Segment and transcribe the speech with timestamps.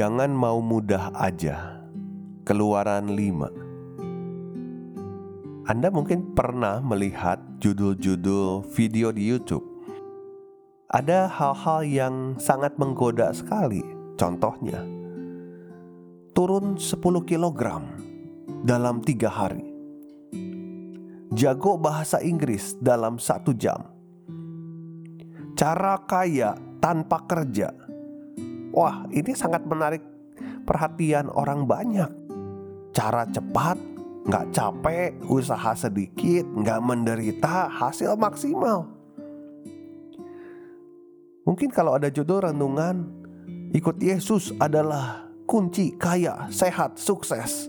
[0.00, 1.84] Jangan mau mudah aja.
[2.48, 5.68] Keluaran 5.
[5.68, 9.60] Anda mungkin pernah melihat judul-judul video di YouTube.
[10.88, 13.84] Ada hal-hal yang sangat menggoda sekali.
[14.16, 14.80] Contohnya,
[16.32, 16.96] turun 10
[17.28, 17.60] kg
[18.64, 19.68] dalam tiga hari.
[21.36, 23.84] Jago bahasa Inggris dalam satu jam.
[25.60, 27.89] Cara kaya tanpa kerja
[28.70, 30.02] Wah, ini sangat menarik
[30.62, 32.10] perhatian orang banyak.
[32.94, 33.78] Cara cepat,
[34.30, 38.86] nggak capek, usaha sedikit, nggak menderita, hasil maksimal.
[41.42, 43.10] Mungkin kalau ada judul renungan,
[43.74, 47.66] ikut Yesus adalah kunci kaya, sehat, sukses.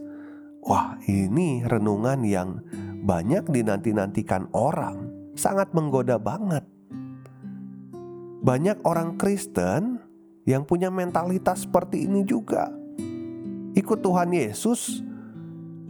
[0.61, 2.61] Wah, ini renungan yang
[3.01, 6.61] banyak dinanti-nantikan orang, sangat menggoda banget.
[8.45, 9.90] Banyak orang Kristen
[10.45, 12.69] yang punya mentalitas seperti ini juga.
[13.77, 14.99] Ikut Tuhan Yesus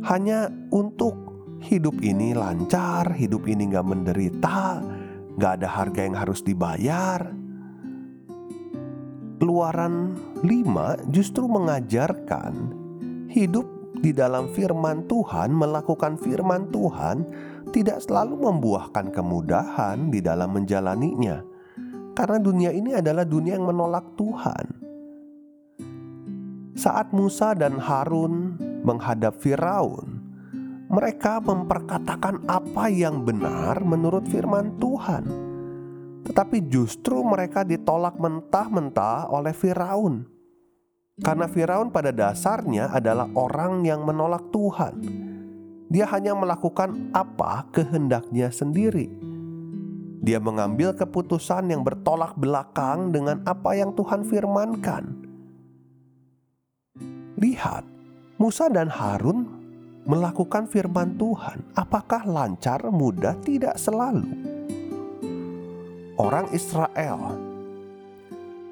[0.05, 1.15] hanya untuk
[1.61, 4.81] hidup ini lancar, hidup ini gak menderita,
[5.37, 7.21] gak ada harga yang harus dibayar.
[9.41, 10.13] Keluaran
[10.45, 12.53] 5 justru mengajarkan
[13.33, 13.65] hidup
[14.01, 17.25] di dalam firman Tuhan, melakukan firman Tuhan
[17.73, 21.50] tidak selalu membuahkan kemudahan di dalam menjalaninya
[22.11, 24.65] karena dunia ini adalah dunia yang menolak Tuhan.
[26.75, 30.19] Saat Musa dan Harun menghadap Firaun,
[30.91, 35.23] mereka memperkatakan apa yang benar menurut firman Tuhan.
[36.21, 40.27] Tetapi justru mereka ditolak mentah-mentah oleh Firaun.
[41.21, 44.95] Karena Firaun pada dasarnya adalah orang yang menolak Tuhan.
[45.91, 49.30] Dia hanya melakukan apa kehendaknya sendiri
[50.21, 55.03] dia mengambil keputusan yang bertolak belakang dengan apa yang Tuhan firmankan.
[57.41, 57.83] Lihat,
[58.37, 59.49] Musa dan Harun
[60.05, 61.65] melakukan firman Tuhan.
[61.73, 63.33] Apakah lancar, mudah?
[63.41, 64.29] Tidak selalu.
[66.21, 67.33] Orang Israel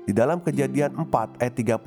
[0.05, 1.81] di dalam Kejadian 4 ayat 31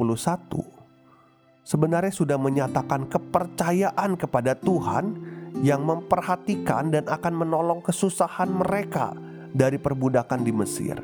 [1.62, 5.22] sebenarnya sudah menyatakan kepercayaan kepada Tuhan
[5.62, 9.15] yang memperhatikan dan akan menolong kesusahan mereka
[9.53, 10.97] dari perbudakan di Mesir.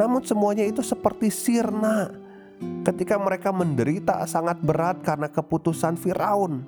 [0.00, 2.08] Namun semuanya itu seperti sirna
[2.88, 6.64] ketika mereka menderita sangat berat karena keputusan Firaun.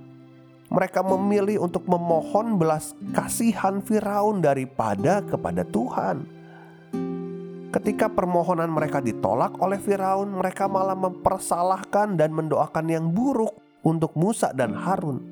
[0.72, 6.24] Mereka memilih untuk memohon belas kasihan Firaun daripada kepada Tuhan.
[7.72, 14.52] Ketika permohonan mereka ditolak oleh Firaun, mereka malah mempersalahkan dan mendoakan yang buruk untuk Musa
[14.52, 15.31] dan Harun.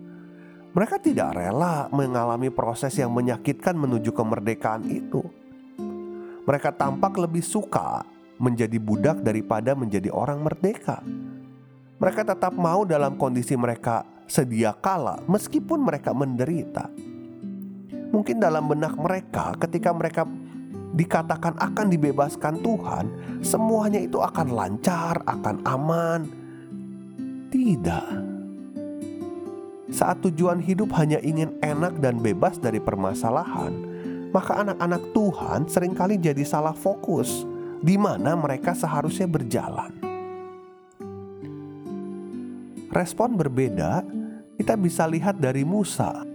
[0.70, 5.19] Mereka tidak rela mengalami proses yang menyakitkan menuju kemerdekaan itu.
[6.47, 8.06] Mereka tampak lebih suka
[8.38, 11.03] menjadi budak daripada menjadi orang merdeka.
[11.98, 16.87] Mereka tetap mau dalam kondisi mereka sedia kala, meskipun mereka menderita.
[18.14, 20.22] Mungkin dalam benak mereka, ketika mereka
[20.94, 23.04] dikatakan akan dibebaskan Tuhan,
[23.42, 26.20] semuanya itu akan lancar, akan aman.
[27.50, 28.30] Tidak,
[29.91, 33.75] saat tujuan hidup hanya ingin enak dan bebas dari permasalahan,
[34.31, 37.43] maka anak-anak Tuhan sering kali jadi salah fokus
[37.83, 39.91] di mana mereka seharusnya berjalan.
[42.91, 44.03] Respon berbeda
[44.59, 46.26] kita bisa lihat dari Musa.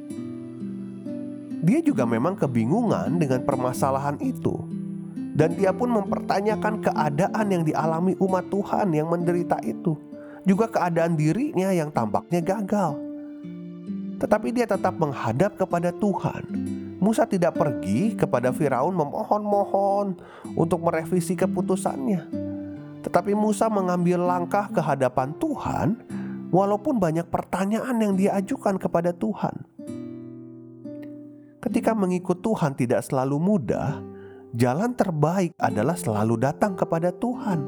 [1.65, 4.65] Dia juga memang kebingungan dengan permasalahan itu.
[5.35, 10.00] Dan dia pun mempertanyakan keadaan yang dialami umat Tuhan yang menderita itu.
[10.47, 13.04] Juga keadaan dirinya yang tampaknya gagal.
[14.25, 16.50] Tetapi dia tetap menghadap kepada Tuhan.
[16.98, 20.18] Musa tidak pergi kepada Firaun memohon-mohon
[20.57, 22.25] untuk merevisi keputusannya.
[23.06, 26.01] Tetapi Musa mengambil langkah ke hadapan Tuhan
[26.50, 29.62] walaupun banyak pertanyaan yang dia ajukan kepada Tuhan.
[31.62, 34.01] Ketika mengikut Tuhan tidak selalu mudah,
[34.57, 37.62] jalan terbaik adalah selalu datang kepada Tuhan.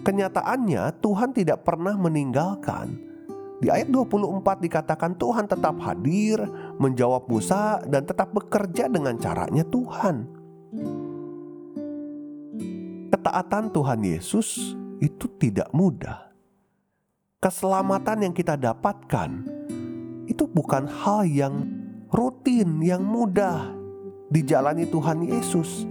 [0.00, 3.11] Kenyataannya, Tuhan tidak pernah meninggalkan
[3.62, 6.42] di ayat 24 dikatakan Tuhan tetap hadir,
[6.82, 10.26] menjawab Musa dan tetap bekerja dengan caranya Tuhan.
[13.14, 16.34] Ketaatan Tuhan Yesus itu tidak mudah.
[17.38, 19.46] Keselamatan yang kita dapatkan
[20.26, 21.62] itu bukan hal yang
[22.10, 23.70] rutin, yang mudah
[24.34, 25.86] dijalani Tuhan Yesus.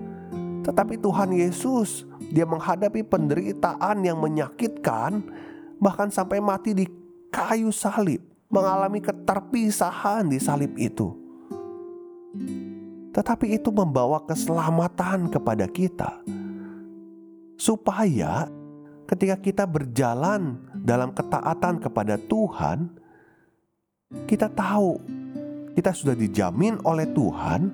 [0.68, 2.03] Tetapi Tuhan Yesus,
[2.35, 5.23] dia menghadapi penderitaan yang menyakitkan,
[5.79, 7.00] bahkan sampai mati di
[7.31, 8.19] kayu salib,
[8.51, 11.16] mengalami keterpisahan di salib itu.
[13.16, 16.19] Tetapi itu membawa keselamatan kepada kita,
[17.56, 18.48] supaya
[19.07, 22.92] ketika kita berjalan dalam ketaatan kepada Tuhan,
[24.28, 25.00] kita tahu
[25.75, 27.72] kita sudah dijamin oleh Tuhan,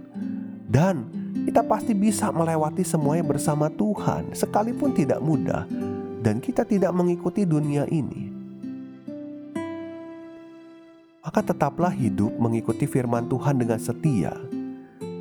[0.69, 1.09] dan
[1.45, 5.65] kita pasti bisa melewati semuanya bersama Tuhan, sekalipun tidak mudah,
[6.21, 8.36] dan kita tidak mengikuti dunia ini.
[11.37, 14.33] Maka tetaplah hidup mengikuti firman Tuhan dengan setia.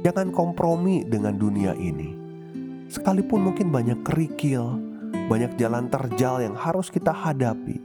[0.01, 2.17] Jangan kompromi dengan dunia ini.
[2.89, 4.81] Sekalipun mungkin banyak kerikil,
[5.29, 7.85] banyak jalan terjal yang harus kita hadapi.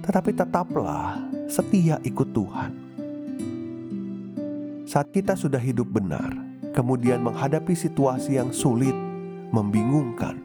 [0.00, 2.72] Tetapi tetaplah setia ikut Tuhan.
[4.88, 6.32] Saat kita sudah hidup benar,
[6.72, 8.96] kemudian menghadapi situasi yang sulit,
[9.52, 10.40] membingungkan,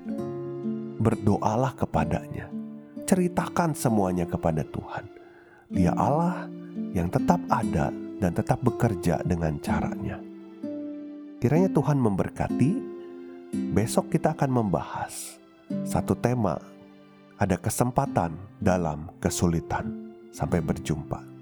[1.00, 2.52] berdoalah kepadanya.
[3.08, 5.08] Ceritakan semuanya kepada Tuhan.
[5.72, 6.46] Dia Allah
[6.96, 7.92] yang tetap ada
[8.24, 10.16] dan tetap bekerja dengan caranya.
[11.44, 12.96] Kiranya Tuhan memberkati.
[13.56, 15.40] Besok kita akan membahas
[15.88, 16.60] satu tema,
[17.36, 20.16] ada kesempatan dalam kesulitan.
[20.36, 21.35] Sampai berjumpa.